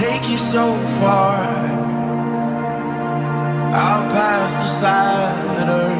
[0.00, 0.64] take you so
[0.98, 1.44] far.
[3.84, 5.98] Out past the Saturn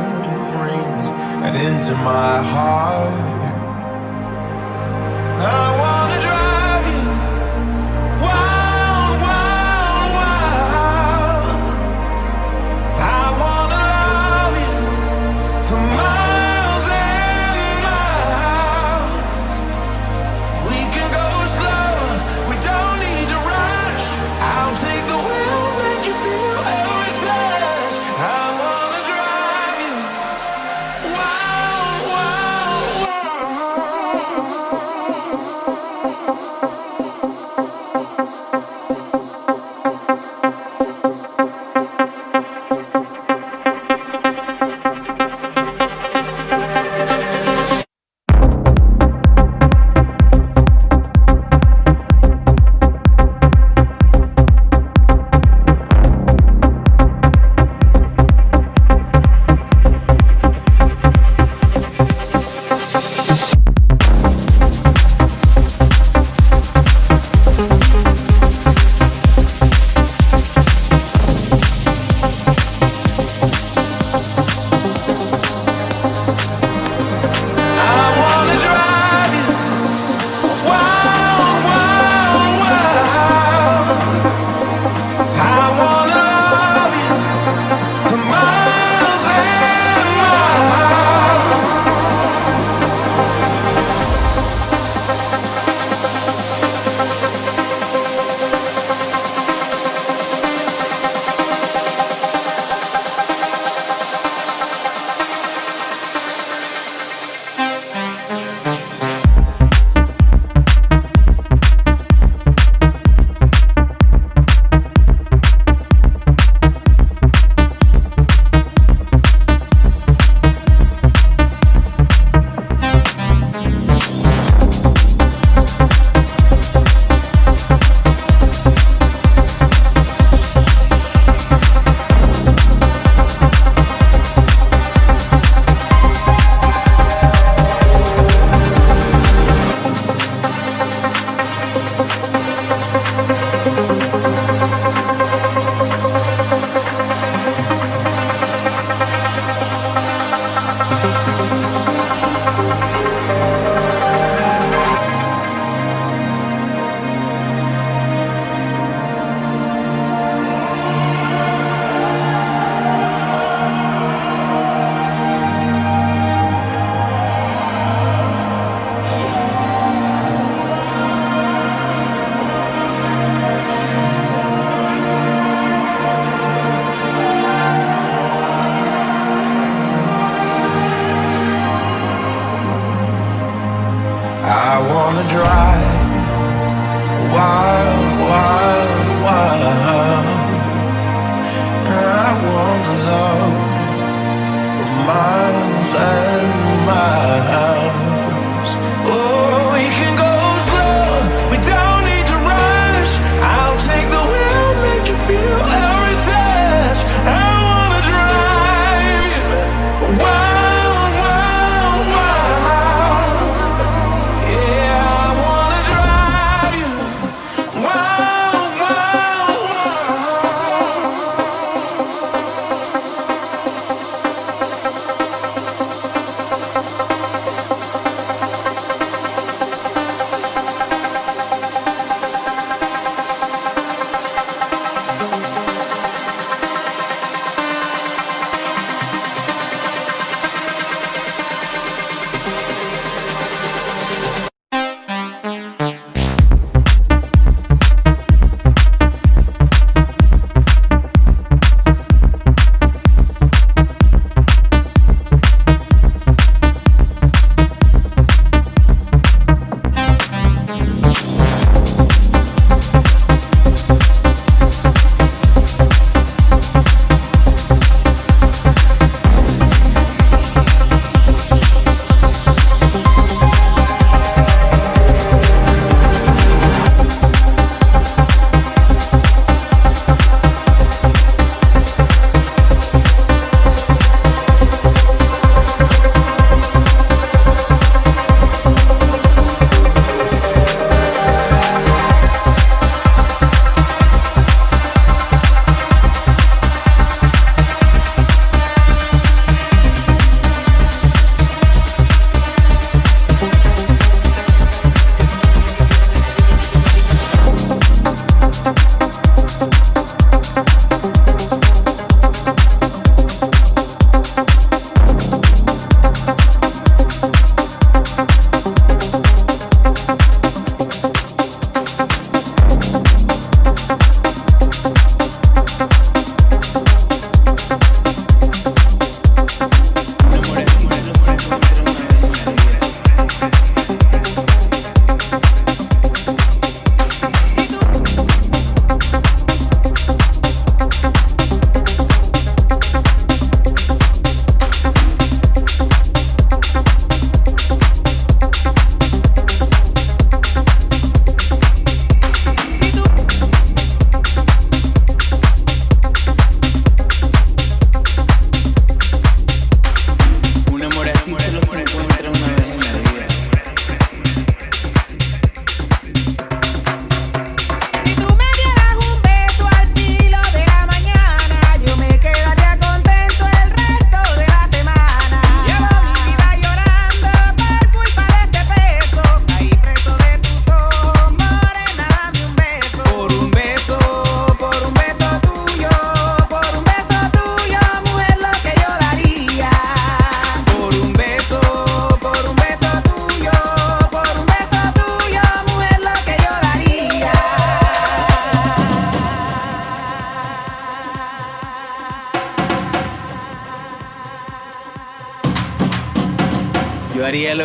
[0.63, 1.09] rings
[1.45, 3.31] and into my heart.
[5.39, 6.00] I want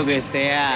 [0.05, 0.74] 为谁啊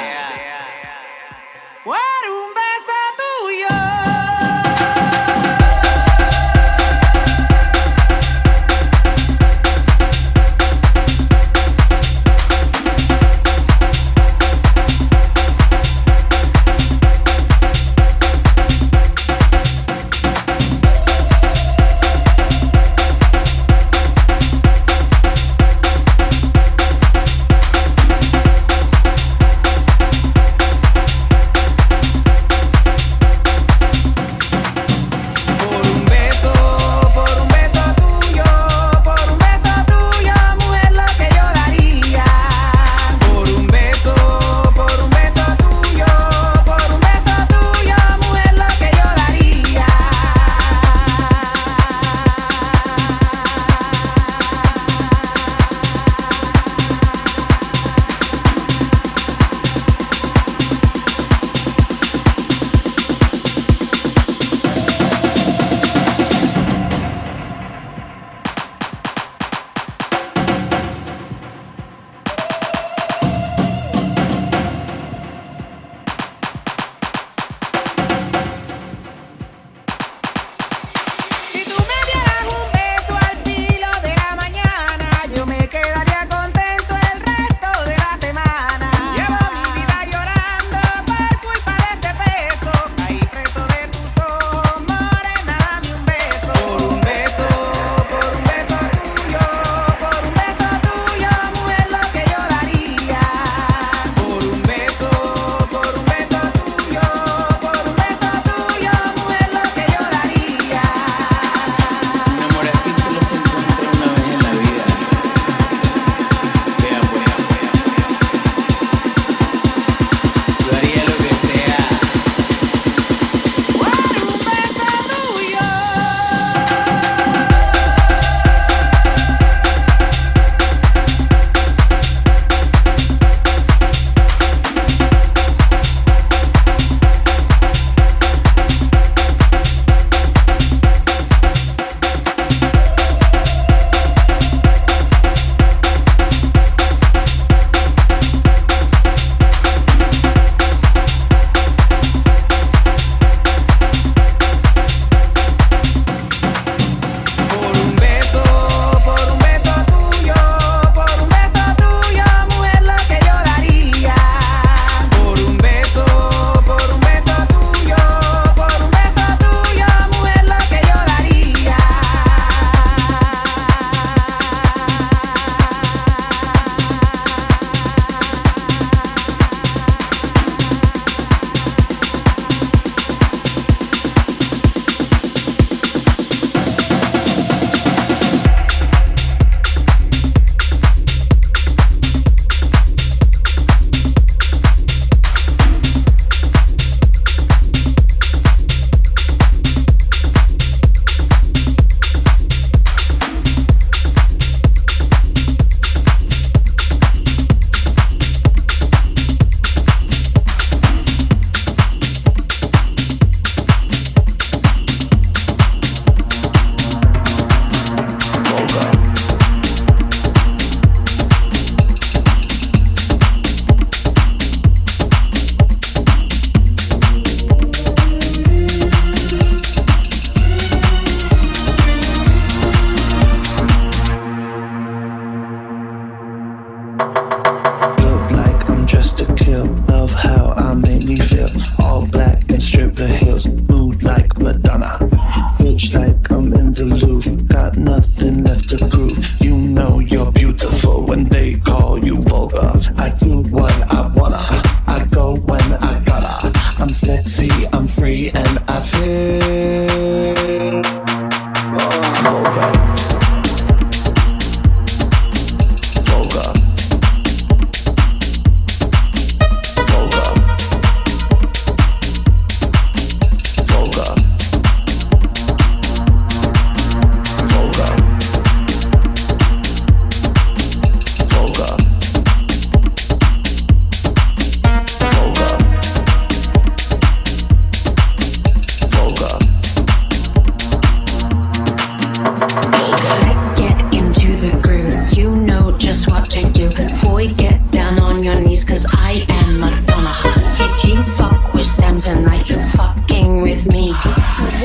[302.15, 302.49] tonight.
[302.49, 303.93] You fucking with me.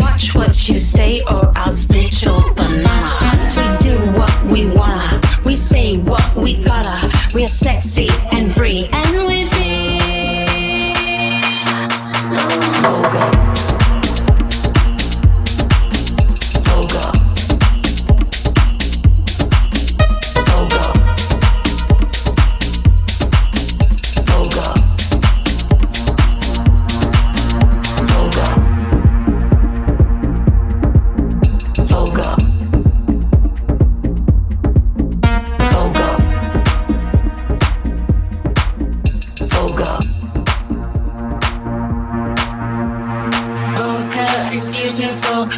[0.00, 0.78] Watch what you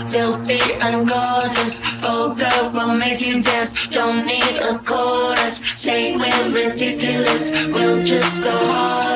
[0.08, 1.80] filthy and gorgeous.
[2.00, 3.86] Vocal will make you dance.
[3.88, 5.60] Don't need a chorus.
[5.74, 7.52] Say we're ridiculous.
[7.66, 9.15] We'll just go hard.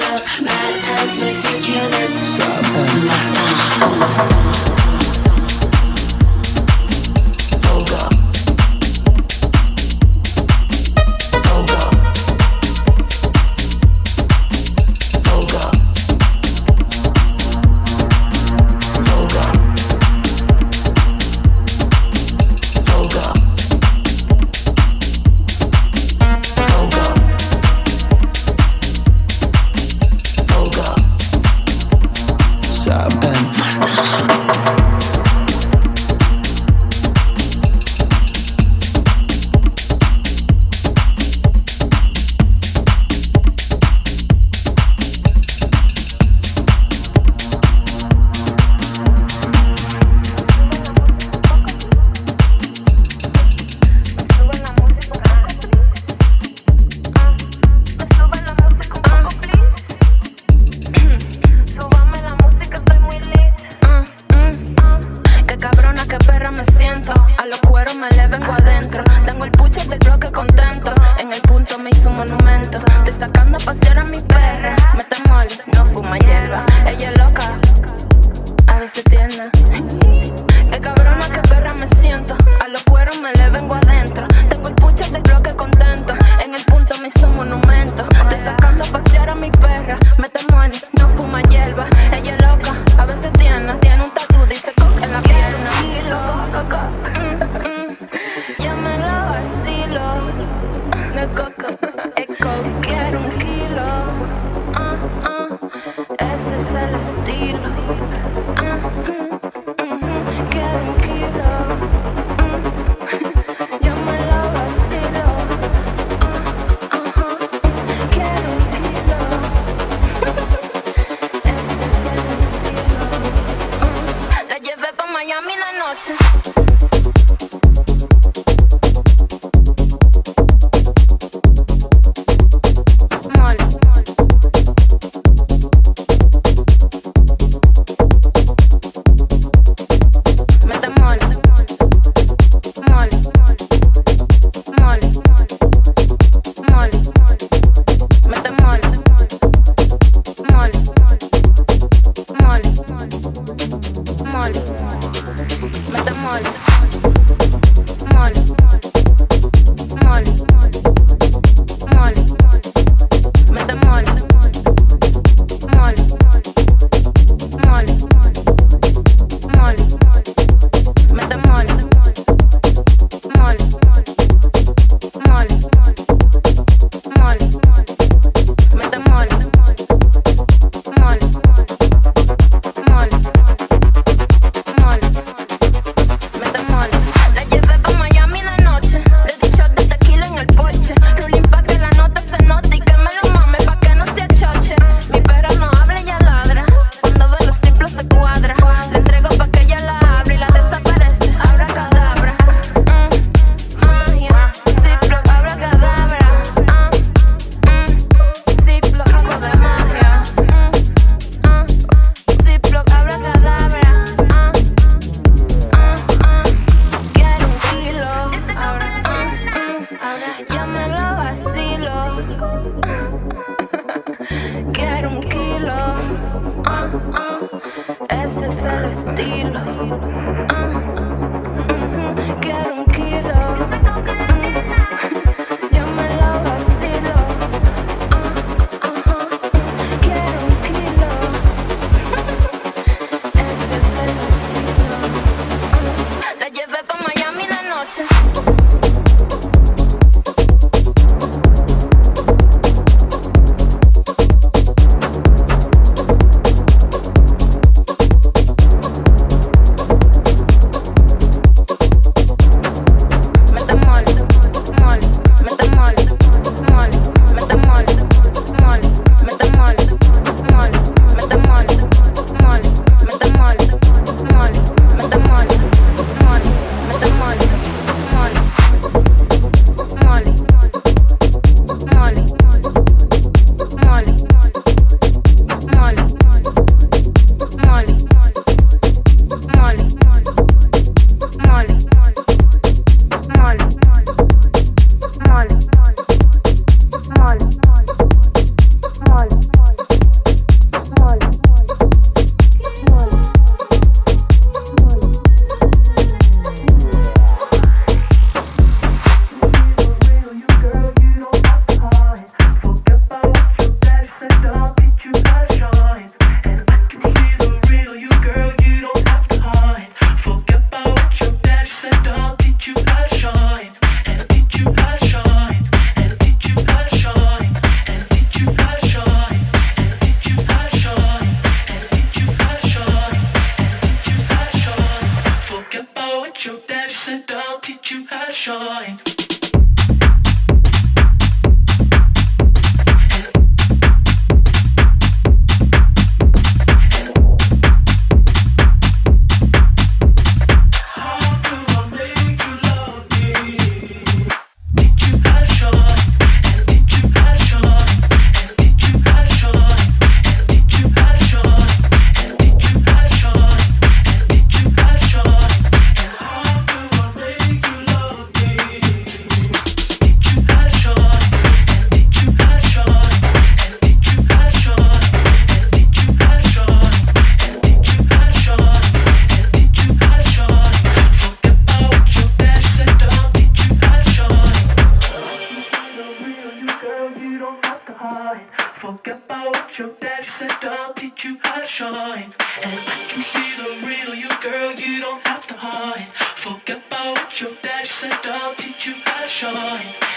[67.50, 69.02] los cueros me le vengo adentro.
[69.26, 70.94] Tengo el puche del bloque contento.
[71.18, 72.78] En el punto me hizo un monumento.
[72.98, 74.76] Estoy sacando a pasear a mi perra.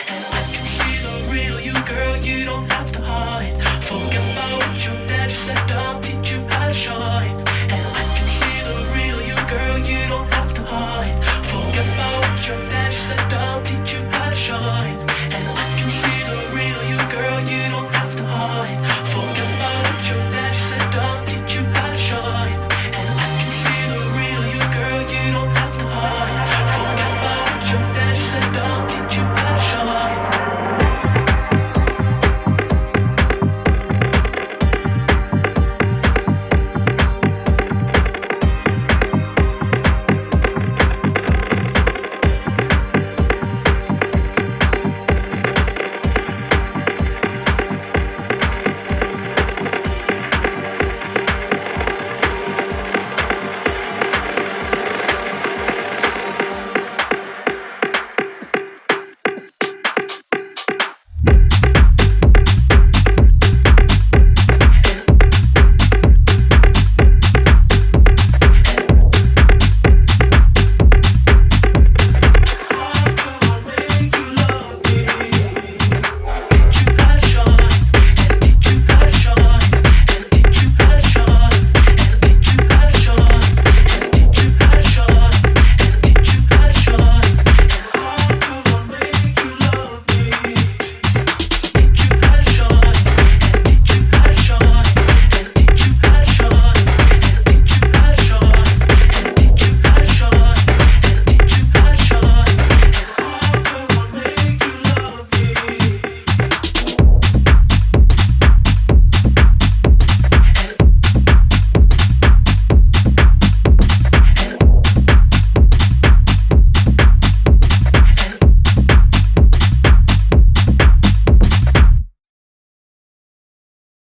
[0.08, 2.18] and let me see the real you, girl.
[2.18, 2.92] You don't have to.